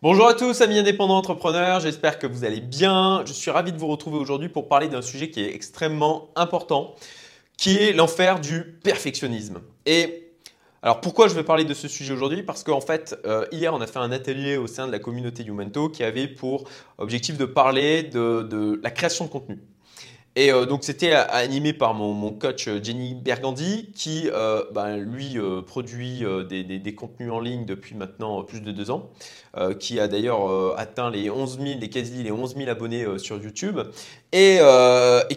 Bonjour 0.00 0.28
à 0.28 0.34
tous 0.34 0.60
amis 0.60 0.78
indépendants 0.78 1.16
entrepreneurs, 1.16 1.80
j'espère 1.80 2.20
que 2.20 2.28
vous 2.28 2.44
allez 2.44 2.60
bien. 2.60 3.24
Je 3.26 3.32
suis 3.32 3.50
ravi 3.50 3.72
de 3.72 3.78
vous 3.78 3.88
retrouver 3.88 4.16
aujourd'hui 4.16 4.48
pour 4.48 4.68
parler 4.68 4.86
d'un 4.86 5.02
sujet 5.02 5.28
qui 5.28 5.40
est 5.40 5.52
extrêmement 5.52 6.28
important, 6.36 6.94
qui 7.56 7.78
est 7.78 7.92
l'enfer 7.92 8.38
du 8.38 8.62
perfectionnisme. 8.62 9.60
Et 9.86 10.30
alors 10.82 11.00
pourquoi 11.00 11.26
je 11.26 11.34
vais 11.34 11.42
parler 11.42 11.64
de 11.64 11.74
ce 11.74 11.88
sujet 11.88 12.12
aujourd'hui? 12.12 12.44
Parce 12.44 12.62
qu'en 12.62 12.80
fait, 12.80 13.18
euh, 13.26 13.44
hier 13.50 13.74
on 13.74 13.80
a 13.80 13.88
fait 13.88 13.98
un 13.98 14.12
atelier 14.12 14.56
au 14.56 14.68
sein 14.68 14.86
de 14.86 14.92
la 14.92 15.00
communauté 15.00 15.42
Youmento 15.42 15.88
qui 15.88 16.04
avait 16.04 16.28
pour 16.28 16.68
objectif 16.98 17.36
de 17.36 17.44
parler 17.44 18.04
de 18.04 18.78
la 18.80 18.92
création 18.92 19.24
de 19.24 19.30
contenu. 19.30 19.58
Et 20.38 20.52
euh, 20.52 20.66
donc 20.66 20.84
c'était 20.84 21.14
animé 21.14 21.72
par 21.72 21.94
mon, 21.94 22.30
coach 22.30 22.68
euh, 22.68 22.78
Jenny 22.80 23.16
Bergandi 23.16 23.90
qui 23.92 24.30
euh, 24.32 24.62
ben, 24.72 24.96
lui 24.96 25.36
produit 25.66 26.24
des, 26.48 26.94
contenus 26.94 27.32
en 27.32 27.40
ligne 27.40 27.64
depuis 27.64 27.96
maintenant 27.96 28.44
plus 28.44 28.60
de 28.60 28.70
deux 28.70 28.92
ans, 28.92 29.10
qui 29.80 29.98
a 29.98 30.06
d'ailleurs 30.06 30.78
atteint 30.78 31.10
les 31.10 31.30
11 31.30 31.58
000, 31.60 31.80
les 31.80 31.90
quasi 31.90 32.22
les 32.22 32.30
11 32.30 32.54
000 32.56 32.70
abonnés 32.70 33.04
sur 33.18 33.42
YouTube 33.42 33.80
et, 34.32 34.60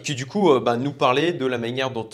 qui 0.02 0.14
du 0.14 0.26
coup 0.26 0.58
ben, 0.60 0.76
nous 0.76 0.92
parlait 0.92 1.32
de 1.32 1.46
la 1.46 1.58
manière 1.58 1.90
dont, 1.90 2.08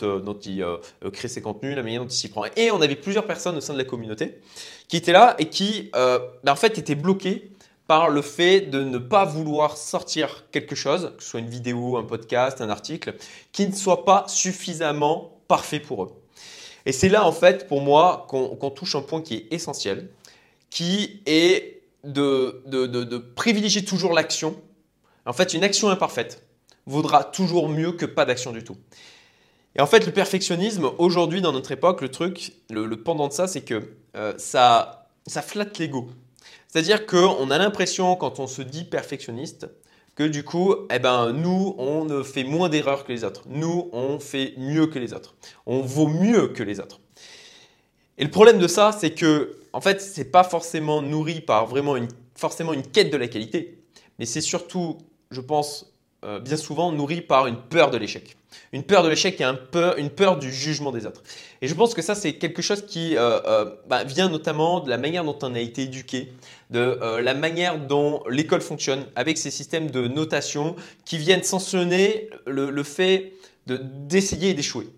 il 0.44 0.64
crée 1.12 1.28
ses 1.28 1.42
contenus, 1.42 1.76
la 1.76 1.82
manière 1.82 2.02
dont 2.02 2.08
il 2.08 2.12
s'y 2.12 2.28
prend. 2.28 2.44
Et 2.56 2.70
on 2.70 2.80
avait 2.80 2.96
plusieurs 2.96 3.26
personnes 3.26 3.56
au 3.56 3.60
sein 3.60 3.74
de 3.74 3.78
la 3.78 3.84
communauté 3.84 4.40
qui 4.88 4.96
étaient 4.96 5.12
là 5.12 5.34
et 5.38 5.46
qui 5.46 5.90
ben, 5.92 6.52
en 6.52 6.56
fait 6.56 6.78
étaient 6.78 6.94
bloquées 6.94 7.50
par 7.88 8.10
le 8.10 8.22
fait 8.22 8.60
de 8.60 8.84
ne 8.84 8.98
pas 8.98 9.24
vouloir 9.24 9.76
sortir 9.76 10.44
quelque 10.52 10.76
chose, 10.76 11.12
que 11.16 11.24
ce 11.24 11.30
soit 11.30 11.40
une 11.40 11.48
vidéo, 11.48 11.96
un 11.96 12.04
podcast, 12.04 12.60
un 12.60 12.70
article, 12.70 13.16
qui 13.50 13.66
ne 13.66 13.74
soit 13.74 14.04
pas 14.04 14.26
suffisamment 14.28 15.40
parfait 15.48 15.80
pour 15.80 16.04
eux. 16.04 16.12
Et 16.86 16.92
c'est 16.92 17.08
là, 17.08 17.26
en 17.26 17.32
fait, 17.32 17.66
pour 17.66 17.80
moi, 17.80 18.26
qu'on 18.28 18.70
touche 18.70 18.94
un 18.94 19.02
point 19.02 19.22
qui 19.22 19.34
est 19.34 19.52
essentiel, 19.52 20.10
qui 20.70 21.22
est 21.26 21.82
de, 22.04 22.62
de 22.66 23.18
privilégier 23.18 23.84
toujours 23.84 24.12
l'action. 24.12 24.54
En 25.26 25.32
fait, 25.32 25.52
une 25.54 25.64
action 25.64 25.88
imparfaite 25.88 26.46
vaudra 26.86 27.24
toujours 27.24 27.68
mieux 27.68 27.92
que 27.92 28.06
pas 28.06 28.24
d'action 28.24 28.52
du 28.52 28.62
tout. 28.62 28.76
Et 29.76 29.80
en 29.80 29.86
fait, 29.86 30.04
le 30.06 30.12
perfectionnisme, 30.12 30.90
aujourd'hui, 30.98 31.40
dans 31.40 31.52
notre 31.52 31.72
époque, 31.72 32.00
le 32.00 32.10
truc, 32.10 32.52
le, 32.68 32.88
pendant 33.02 33.28
de 33.28 33.32
ça, 33.32 33.46
c'est 33.46 33.60
que 33.62 33.94
euh, 34.16 34.34
ça, 34.36 35.08
ça 35.26 35.40
flatte 35.40 35.78
l'ego. 35.78 36.08
C'est-à-dire 36.68 37.06
qu'on 37.06 37.50
a 37.50 37.58
l'impression, 37.58 38.14
quand 38.14 38.38
on 38.38 38.46
se 38.46 38.62
dit 38.62 38.84
perfectionniste, 38.84 39.68
que 40.14 40.24
du 40.24 40.44
coup, 40.44 40.74
eh 40.90 40.98
ben, 40.98 41.32
nous, 41.32 41.74
on 41.78 42.24
fait 42.24 42.44
moins 42.44 42.68
d'erreurs 42.68 43.04
que 43.04 43.12
les 43.12 43.24
autres. 43.24 43.44
Nous, 43.46 43.88
on 43.92 44.18
fait 44.18 44.54
mieux 44.58 44.86
que 44.86 44.98
les 44.98 45.14
autres. 45.14 45.36
On 45.64 45.80
vaut 45.80 46.08
mieux 46.08 46.48
que 46.48 46.62
les 46.62 46.80
autres. 46.80 47.00
Et 48.18 48.24
le 48.24 48.30
problème 48.30 48.58
de 48.58 48.66
ça, 48.66 48.90
c'est 48.90 49.12
que, 49.12 49.60
en 49.72 49.80
fait, 49.80 50.02
ce 50.02 50.18
n'est 50.18 50.26
pas 50.26 50.42
forcément 50.42 51.02
nourri 51.02 51.40
par 51.40 51.66
vraiment 51.66 51.96
une, 51.96 52.08
forcément 52.34 52.72
une 52.72 52.82
quête 52.82 53.12
de 53.12 53.16
la 53.16 53.28
qualité, 53.28 53.78
mais 54.18 54.26
c'est 54.26 54.40
surtout, 54.40 54.98
je 55.30 55.40
pense, 55.40 55.94
euh, 56.24 56.40
bien 56.40 56.56
souvent 56.56 56.90
nourri 56.90 57.20
par 57.20 57.46
une 57.46 57.56
peur 57.56 57.92
de 57.92 57.96
l'échec. 57.96 58.37
Une 58.72 58.82
peur 58.82 59.02
de 59.02 59.08
l'échec 59.08 59.40
et 59.40 59.44
un 59.44 59.54
peur, 59.54 59.98
une 59.98 60.10
peur 60.10 60.38
du 60.38 60.52
jugement 60.52 60.92
des 60.92 61.06
autres. 61.06 61.22
Et 61.62 61.68
je 61.68 61.74
pense 61.74 61.94
que 61.94 62.02
ça, 62.02 62.14
c'est 62.14 62.34
quelque 62.34 62.62
chose 62.62 62.84
qui 62.86 63.16
euh, 63.16 63.40
euh, 63.46 63.70
bah, 63.88 64.04
vient 64.04 64.28
notamment 64.28 64.80
de 64.80 64.90
la 64.90 64.98
manière 64.98 65.24
dont 65.24 65.38
on 65.42 65.54
a 65.54 65.60
été 65.60 65.82
éduqué, 65.82 66.32
de 66.70 66.98
la 67.20 67.34
manière 67.34 67.78
dont 67.78 68.22
l'école 68.28 68.60
fonctionne, 68.60 69.06
avec 69.16 69.38
ces 69.38 69.50
systèmes 69.50 69.90
de 69.90 70.06
notation 70.06 70.76
qui 71.04 71.18
viennent 71.18 71.42
sanctionner 71.42 72.28
le, 72.46 72.82
fait 72.82 73.32
d'essayer 73.66 74.50
et 74.50 74.54
d'échouer. 74.54 74.88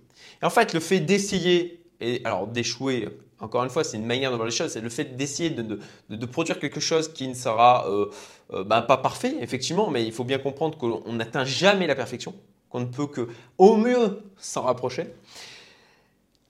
Et 0.42 0.46
en 0.46 0.50
fait, 0.50 0.72
le 0.72 0.80
fait 0.80 1.00
d'essayer, 1.00 1.80
et 2.00 2.22
alors 2.24 2.46
d'échouer, 2.46 3.08
encore 3.40 3.64
une 3.64 3.70
fois, 3.70 3.84
c'est 3.84 3.96
une 3.96 4.06
manière 4.06 4.30
de 4.30 4.36
voir 4.36 4.46
les 4.46 4.54
choses, 4.54 4.70
c'est 4.70 4.80
le 4.80 4.90
fait 4.90 5.16
d'essayer 5.16 5.50
de, 5.50 6.26
produire 6.26 6.58
quelque 6.58 6.80
chose 6.80 7.12
qui 7.12 7.26
ne 7.26 7.34
sera 7.34 7.88
euh, 7.88 8.06
euh, 8.52 8.64
bah, 8.64 8.82
pas 8.82 8.98
parfait, 8.98 9.34
effectivement, 9.40 9.90
mais 9.90 10.04
il 10.04 10.12
faut 10.12 10.24
bien 10.24 10.38
comprendre 10.38 10.76
qu'on 10.76 11.12
n'atteint 11.12 11.44
jamais 11.44 11.86
la 11.86 11.94
perfection, 11.94 12.34
qu'on 12.70 12.80
ne 12.80 12.86
peut 12.86 13.06
que 13.06 13.28
au 13.58 13.76
mieux 13.76 14.22
s'en 14.38 14.62
rapprocher. 14.62 15.08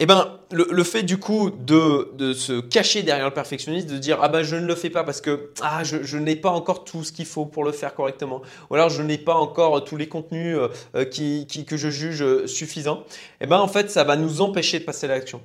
Eh 0.03 0.07
ben, 0.07 0.39
le, 0.51 0.83
fait 0.83 1.03
du 1.03 1.19
coup 1.19 1.51
de, 1.51 2.33
se 2.33 2.59
cacher 2.59 3.03
derrière 3.03 3.27
le 3.27 3.35
perfectionnisme, 3.35 3.87
de 3.87 3.99
dire 3.99 4.19
ah 4.23 4.29
ben 4.29 4.43
je 4.43 4.57
ne 4.57 4.65
le 4.65 4.75
fais 4.75 4.89
pas 4.89 5.05
parce 5.05 5.21
que 5.21 5.53
ah 5.61 5.85
je, 5.85 6.17
n'ai 6.17 6.37
pas 6.37 6.49
encore 6.49 6.85
tout 6.85 7.05
ce 7.05 7.13
qu'il 7.13 7.27
faut 7.27 7.45
pour 7.45 7.65
le 7.65 7.73
faire 7.73 7.95
correctement, 7.95 8.41
ou 8.71 8.77
alors 8.77 8.89
je 8.89 9.03
n'ai 9.03 9.19
pas 9.19 9.35
encore 9.35 9.85
tous 9.85 9.99
les 9.99 10.09
contenus 10.09 10.57
euh, 10.95 11.05
qui, 11.05 11.47
que 11.67 11.77
je 11.77 11.91
juge 11.91 12.47
suffisants, 12.47 13.05
et 13.41 13.45
eh 13.45 13.47
ben 13.47 13.59
en 13.59 13.69
fait 13.69 13.91
ça 13.91 14.05
va 14.05 14.17
nous 14.17 14.41
empêcher 14.41 14.79
de 14.79 14.85
passer 14.85 15.05
à 15.05 15.11
l'action. 15.11 15.43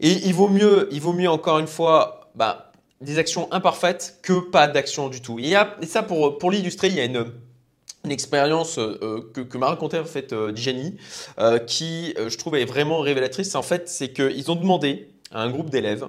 Et 0.00 0.10
il 0.10 0.34
vaut 0.34 0.48
mieux, 0.48 0.88
il 0.90 1.00
vaut 1.00 1.12
mieux 1.12 1.30
encore 1.30 1.60
une 1.60 1.68
fois, 1.68 2.30
bah, 2.34 2.72
des 3.00 3.18
actions 3.18 3.52
imparfaites 3.52 4.18
que 4.22 4.32
pas 4.50 4.66
d'actions 4.66 5.08
du 5.08 5.20
tout. 5.20 5.38
Et, 5.38 5.54
ça, 5.86 6.02
pour, 6.02 6.38
pour 6.38 6.50
l'illustrer, 6.50 6.88
il 6.88 6.94
y 6.94 7.00
a 7.00 7.04
une, 7.04 7.32
une 8.08 8.12
expérience 8.12 8.78
euh, 8.78 9.20
que, 9.34 9.42
que 9.42 9.58
m'a 9.58 9.66
raconté 9.66 9.98
en 9.98 10.04
fait 10.04 10.32
euh, 10.32 10.54
euh 11.38 11.58
qui, 11.58 12.14
euh, 12.18 12.30
je 12.30 12.38
trouve, 12.38 12.56
est 12.56 12.64
vraiment 12.64 13.00
révélatrice. 13.00 13.54
En 13.54 13.62
fait, 13.62 13.86
c'est 13.88 14.14
qu'ils 14.14 14.50
ont 14.50 14.56
demandé 14.56 15.10
à 15.30 15.42
un 15.42 15.50
groupe 15.50 15.68
d'élèves 15.68 16.08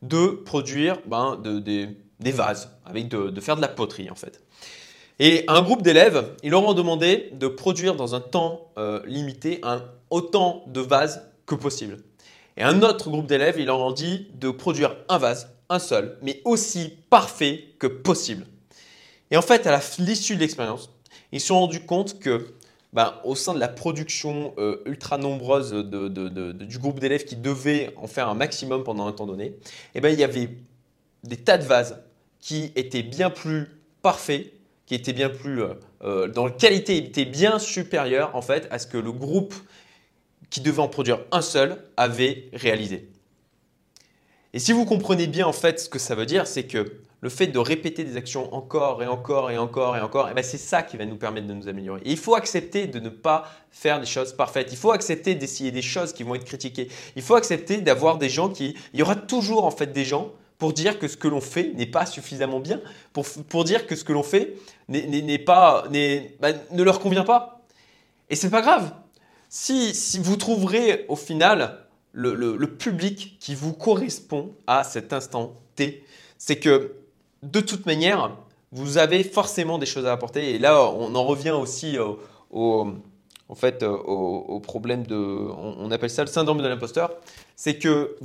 de 0.00 0.28
produire 0.28 1.00
ben, 1.06 1.36
de, 1.36 1.58
des 1.58 2.32
vases, 2.32 2.70
avec 2.86 3.08
de, 3.08 3.28
de, 3.28 3.40
faire 3.42 3.56
de 3.56 3.60
la 3.60 3.68
poterie 3.68 4.10
en 4.10 4.14
fait. 4.14 4.40
Et 5.18 5.44
un 5.48 5.60
groupe 5.60 5.82
d'élèves, 5.82 6.34
ils 6.42 6.50
leur 6.50 6.64
ont 6.64 6.72
demandé 6.72 7.30
de 7.32 7.46
produire 7.46 7.94
dans 7.94 8.14
un 8.14 8.20
temps 8.20 8.72
limité 9.06 9.60
un, 9.62 9.82
autant 10.10 10.64
de 10.66 10.80
vases 10.80 11.30
que 11.46 11.54
possible. 11.54 11.98
Et 12.56 12.62
un 12.62 12.82
autre 12.82 13.10
groupe 13.10 13.26
d'élèves, 13.26 13.56
il 13.58 13.66
leur 13.66 13.86
a 13.86 13.92
dit 13.92 14.28
de 14.34 14.50
produire 14.50 14.96
un 15.08 15.18
vase, 15.18 15.50
un 15.68 15.78
seul, 15.78 16.18
mais 16.22 16.40
aussi 16.44 16.92
parfait 17.10 17.64
que 17.78 17.86
possible. 17.86 18.46
Et 19.30 19.36
en 19.36 19.42
fait, 19.42 19.66
à 19.66 19.80
l'issue 19.98 20.34
de 20.34 20.40
l'expérience, 20.40 20.90
ils 21.34 21.40
se 21.40 21.48
sont 21.48 21.58
rendus 21.58 21.80
compte 21.80 22.20
que 22.20 22.54
ben, 22.92 23.14
au 23.24 23.34
sein 23.34 23.54
de 23.54 23.58
la 23.58 23.66
production 23.66 24.54
euh, 24.56 24.80
ultra 24.86 25.18
nombreuse 25.18 25.72
du 25.72 26.78
groupe 26.78 27.00
d'élèves 27.00 27.24
qui 27.24 27.34
devait 27.34 27.92
en 27.96 28.06
faire 28.06 28.28
un 28.28 28.34
maximum 28.34 28.84
pendant 28.84 29.08
un 29.08 29.12
temps 29.12 29.26
donné, 29.26 29.56
eh 29.96 30.00
ben, 30.00 30.10
il 30.10 30.18
y 30.18 30.22
avait 30.22 30.50
des 31.24 31.36
tas 31.36 31.58
de 31.58 31.64
vases 31.64 32.00
qui 32.38 32.70
étaient 32.76 33.02
bien 33.02 33.30
plus 33.30 33.68
parfaits, 34.00 34.52
qui 34.86 34.94
étaient 34.94 35.12
bien 35.12 35.28
plus, 35.28 35.60
euh, 35.60 35.74
euh, 36.04 36.28
dans 36.28 36.44
la 36.44 36.52
qualité 36.52 36.98
était 36.98 37.24
bien 37.24 37.58
supérieure 37.58 38.36
en 38.36 38.42
fait 38.42 38.68
à 38.70 38.78
ce 38.78 38.86
que 38.86 38.98
le 38.98 39.10
groupe 39.10 39.54
qui 40.50 40.60
devait 40.60 40.82
en 40.82 40.88
produire 40.88 41.18
un 41.32 41.42
seul 41.42 41.82
avait 41.96 42.48
réalisé. 42.52 43.08
Et 44.52 44.60
si 44.60 44.70
vous 44.70 44.84
comprenez 44.84 45.26
bien 45.26 45.48
en 45.48 45.52
fait 45.52 45.80
ce 45.80 45.88
que 45.88 45.98
ça 45.98 46.14
veut 46.14 46.26
dire, 46.26 46.46
c'est 46.46 46.64
que 46.64 47.00
le 47.24 47.30
fait 47.30 47.46
de 47.46 47.58
répéter 47.58 48.04
des 48.04 48.18
actions 48.18 48.54
encore 48.54 49.02
et 49.02 49.06
encore 49.06 49.50
et 49.50 49.56
encore 49.56 49.96
et 49.96 50.00
encore, 50.02 50.28
eh 50.30 50.34
ben, 50.34 50.44
c'est 50.44 50.58
ça 50.58 50.82
qui 50.82 50.98
va 50.98 51.06
nous 51.06 51.16
permettre 51.16 51.46
de 51.46 51.54
nous 51.54 51.68
améliorer. 51.68 52.02
Et 52.04 52.10
il 52.10 52.18
faut 52.18 52.34
accepter 52.34 52.86
de 52.86 53.00
ne 53.00 53.08
pas 53.08 53.50
faire 53.70 53.98
des 53.98 54.04
choses 54.04 54.34
parfaites. 54.34 54.68
Il 54.72 54.76
faut 54.76 54.92
accepter 54.92 55.34
d'essayer 55.34 55.70
des 55.70 55.80
choses 55.80 56.12
qui 56.12 56.22
vont 56.22 56.34
être 56.34 56.44
critiquées. 56.44 56.88
Il 57.16 57.22
faut 57.22 57.34
accepter 57.34 57.78
d'avoir 57.78 58.18
des 58.18 58.28
gens 58.28 58.50
qui... 58.50 58.76
Il 58.92 59.00
y 59.00 59.02
aura 59.02 59.16
toujours 59.16 59.64
en 59.64 59.70
fait 59.70 59.90
des 59.90 60.04
gens 60.04 60.32
pour 60.58 60.74
dire 60.74 60.98
que 60.98 61.08
ce 61.08 61.16
que 61.16 61.26
l'on 61.26 61.40
fait 61.40 61.72
n'est 61.72 61.86
pas 61.86 62.04
suffisamment 62.04 62.60
bien, 62.60 62.82
pour, 63.14 63.24
pour 63.48 63.64
dire 63.64 63.86
que 63.86 63.96
ce 63.96 64.04
que 64.04 64.12
l'on 64.12 64.22
fait 64.22 64.58
n'est 64.88 65.38
pas, 65.38 65.84
bah, 66.40 66.48
ne 66.72 66.82
leur 66.82 67.00
convient 67.00 67.24
pas. 67.24 67.62
Et 68.28 68.36
c'est 68.36 68.50
pas 68.50 68.60
grave. 68.60 68.92
Si, 69.48 69.94
vous 70.22 70.36
trouverez 70.36 71.06
au 71.08 71.16
final 71.16 71.86
le, 72.12 72.66
public 72.66 73.38
qui 73.40 73.54
vous 73.54 73.72
correspond 73.72 74.52
à 74.66 74.84
cet 74.84 75.14
instant 75.14 75.56
T, 75.74 76.04
c'est 76.36 76.56
que 76.56 76.96
de 77.44 77.60
toute 77.60 77.86
manière, 77.86 78.36
vous 78.72 78.98
avez 78.98 79.22
forcément 79.22 79.78
des 79.78 79.86
choses 79.86 80.06
à 80.06 80.12
apporter. 80.12 80.54
Et 80.54 80.58
là, 80.58 80.90
on 80.90 81.14
en 81.14 81.24
revient 81.24 81.50
aussi 81.50 81.96
au, 82.50 82.86
en 83.48 83.54
fait, 83.54 83.82
au, 83.82 84.60
problème 84.60 85.06
de, 85.06 85.16
on, 85.16 85.90
appelle 85.90 86.10
ça 86.10 86.22
le 86.22 86.28
syndrome 86.28 86.58
de 86.58 86.68
l'imposteur, 86.68 87.12
c'est 87.56 87.78
que 87.78 88.16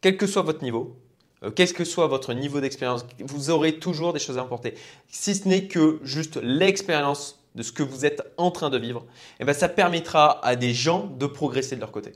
quel 0.00 0.16
que 0.16 0.26
soit 0.26 0.42
votre 0.42 0.62
niveau, 0.62 0.96
euh, 1.42 1.50
quel 1.50 1.72
que 1.72 1.84
soit 1.84 2.06
votre 2.06 2.32
niveau 2.34 2.60
d'expérience, 2.60 3.04
vous 3.20 3.50
aurez 3.50 3.78
toujours 3.78 4.12
des 4.12 4.18
choses 4.18 4.38
à 4.38 4.42
apporter. 4.42 4.74
Si 5.08 5.34
ce 5.34 5.48
n'est 5.48 5.66
que 5.66 5.98
juste 6.02 6.38
l'expérience 6.42 7.40
de 7.54 7.62
ce 7.62 7.72
que 7.72 7.82
vous 7.82 8.04
êtes 8.04 8.22
en 8.36 8.50
train 8.50 8.70
de 8.70 8.78
vivre, 8.78 9.00
et 9.00 9.40
eh 9.40 9.44
bien 9.44 9.54
ça 9.54 9.68
permettra 9.68 10.44
à 10.44 10.56
des 10.56 10.74
gens 10.74 11.06
de 11.06 11.26
progresser 11.26 11.74
de 11.74 11.80
leur 11.80 11.90
côté. 11.90 12.12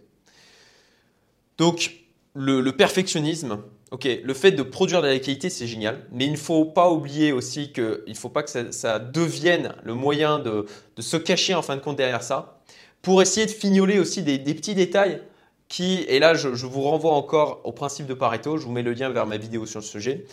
Donc, 1.58 1.94
le, 2.34 2.70
perfectionnisme, 2.70 3.62
ok, 3.90 4.08
le 4.22 4.34
fait 4.34 4.52
de 4.52 4.62
produire 4.62 5.02
de 5.02 5.08
la 5.08 5.18
qualité, 5.18 5.50
c'est 5.50 5.66
génial, 5.66 6.06
mais 6.12 6.26
il 6.26 6.32
ne 6.32 6.36
faut 6.36 6.64
pas 6.64 6.90
oublier 6.90 7.32
aussi 7.32 7.72
qu'il 7.72 8.02
ne 8.06 8.14
faut 8.14 8.28
pas 8.28 8.42
que 8.42 8.50
ça, 8.72 8.98
devienne 8.98 9.74
le 9.82 9.94
moyen 9.94 10.38
de, 10.38 10.66
se 10.98 11.16
cacher 11.16 11.54
en 11.54 11.62
fin 11.62 11.76
de 11.76 11.80
compte 11.80 11.96
derrière 11.96 12.22
ça, 12.22 12.60
pour 13.02 13.22
essayer 13.22 13.46
de 13.46 13.50
fignoler 13.50 13.98
aussi 13.98 14.22
des, 14.22 14.38
petits 14.38 14.74
détails 14.74 15.22
qui, 15.68 16.04
et 16.08 16.18
là 16.18 16.34
je, 16.34 16.54
je, 16.54 16.66
vous 16.66 16.82
renvoie 16.82 17.12
encore 17.12 17.60
au 17.64 17.72
principe 17.72 18.06
de 18.06 18.14
Pareto, 18.14 18.56
je 18.56 18.64
vous 18.64 18.72
mets 18.72 18.82
le 18.82 18.92
lien 18.92 19.08
vers 19.10 19.26
ma 19.26 19.36
vidéo 19.36 19.66
sur 19.66 19.80
le 19.80 19.84
sujet, 19.84 20.24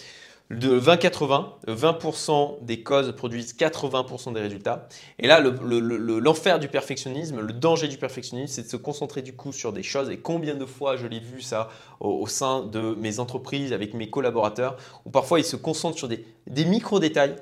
de 0.49 0.79
20-80, 0.79 1.45
20%, 1.67 2.63
des 2.63 2.81
causes 2.81 3.13
produisent 3.13 3.53
80% 3.53 4.33
des 4.33 4.39
résultats. 4.39 4.87
Et 5.19 5.27
là, 5.27 5.41
l'enfer 5.41 6.59
du 6.59 6.69
perfectionnisme, 6.69 7.41
le 7.41 7.51
danger 7.51 7.89
du 7.89 7.97
perfectionnisme, 7.97 8.53
c'est 8.53 8.63
de 8.63 8.69
se 8.69 8.77
concentrer 8.77 9.21
du 9.21 9.35
coup 9.35 9.51
sur 9.51 9.73
des 9.73 9.83
choses. 9.83 10.09
Et 10.09 10.17
combien 10.17 10.55
de 10.55 10.65
fois 10.65 10.95
je 10.95 11.05
l'ai 11.05 11.19
vu 11.19 11.41
ça 11.41 11.69
au, 11.99 12.27
sein 12.27 12.63
de 12.63 12.95
mes 12.95 13.19
entreprises, 13.19 13.73
avec 13.73 13.93
mes 13.93 14.09
collaborateurs, 14.09 14.77
où 15.05 15.09
parfois 15.09 15.39
ils 15.39 15.45
se 15.45 15.57
concentrent 15.57 15.97
sur 15.97 16.07
des, 16.07 16.25
micro-détails 16.47 17.35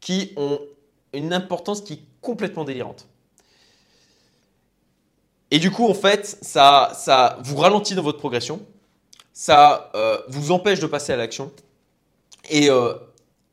qui 0.00 0.32
ont 0.36 0.58
une 1.14 1.32
importance 1.32 1.80
qui 1.80 1.94
est 1.94 2.02
complètement 2.20 2.64
délirante. 2.64 3.06
Et 5.50 5.58
du 5.58 5.70
coup, 5.70 5.88
en 5.88 5.94
fait, 5.94 6.26
ça, 6.42 6.92
ça 6.94 7.38
vous 7.42 7.56
ralentit 7.56 7.94
dans 7.94 8.02
votre 8.02 8.18
progression, 8.18 8.60
ça 9.32 9.90
euh, 9.94 10.18
vous 10.28 10.52
empêche 10.52 10.80
de 10.80 10.86
passer 10.86 11.12
à 11.12 11.16
l'action 11.16 11.50
euh, 12.52 12.94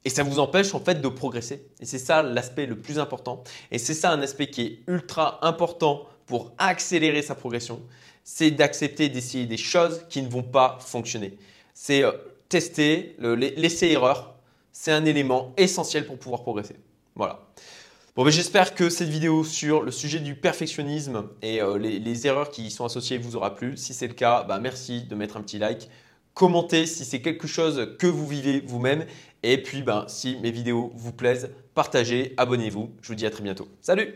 et, 0.05 0.09
ça 0.09 0.23
vous 0.23 0.39
empêche 0.39 0.73
en 0.73 0.79
fait 0.79 1.01
de 1.01 1.07
progresser. 1.07 1.65
Et 1.79 1.85
c'est 1.85 1.99
ça 1.99 2.23
l'aspect 2.23 2.65
le 2.65 2.77
plus 2.77 2.99
important. 2.99 3.43
Et 3.71 3.77
c'est 3.77 3.93
ça 3.93 4.11
un 4.11 4.21
aspect 4.21 4.47
qui 4.47 4.61
est 4.61 4.79
ultra 4.87 5.45
important 5.45 6.07
pour 6.25 6.53
accélérer 6.57 7.21
sa 7.21 7.35
progression. 7.35 7.81
C'est 8.23 8.51
d'accepter 8.51 9.09
d'essayer 9.09 9.45
des 9.45 9.57
choses 9.57 10.05
qui 10.09 10.21
ne 10.21 10.29
vont 10.29 10.43
pas 10.43 10.77
fonctionner. 10.81 11.37
C'est 11.73 12.03
euh, 12.03 12.11
tester, 12.49 13.15
l'essai-erreur. 13.19 14.35
C'est 14.71 14.91
un 14.91 15.05
élément 15.05 15.53
essentiel 15.57 16.05
pour 16.05 16.17
pouvoir 16.17 16.43
progresser. 16.43 16.75
Voilà. 17.15 17.39
Bon, 18.15 18.25
ben, 18.25 18.29
j'espère 18.29 18.75
que 18.75 18.89
cette 18.89 19.07
vidéo 19.07 19.45
sur 19.45 19.83
le 19.83 19.91
sujet 19.91 20.19
du 20.19 20.35
perfectionnisme 20.35 21.29
et 21.41 21.61
euh, 21.61 21.77
les, 21.77 22.27
erreurs 22.27 22.49
qui 22.49 22.63
y 22.63 22.71
sont 22.71 22.83
associées 22.83 23.17
vous 23.17 23.37
aura 23.37 23.55
plu. 23.55 23.77
Si 23.77 23.93
c'est 23.93 24.07
le 24.07 24.13
cas, 24.13 24.43
bah, 24.43 24.59
merci 24.59 25.03
de 25.03 25.15
mettre 25.15 25.37
un 25.37 25.41
petit 25.41 25.59
like. 25.59 25.89
Commentez 26.33 26.85
si 26.85 27.05
c'est 27.05 27.21
quelque 27.21 27.47
chose 27.47 27.95
que 27.99 28.07
vous 28.07 28.27
vivez 28.27 28.61
vous-même. 28.65 29.05
Et 29.43 29.61
puis, 29.61 29.81
ben, 29.83 30.05
si 30.07 30.37
mes 30.41 30.51
vidéos 30.51 30.91
vous 30.95 31.11
plaisent, 31.11 31.51
partagez, 31.73 32.33
abonnez-vous. 32.37 32.91
Je 33.01 33.07
vous 33.07 33.15
dis 33.15 33.25
à 33.25 33.31
très 33.31 33.43
bientôt. 33.43 33.67
Salut 33.81 34.13